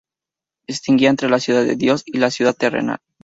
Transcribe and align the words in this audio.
Distinguía 0.67 1.11
entre 1.11 1.29
la 1.29 1.39
ciudad 1.39 1.63
de 1.63 1.75
Dios 1.75 2.01
y 2.07 2.17
la 2.17 2.31
ciudad 2.31 2.55
terrenal. 2.55 2.97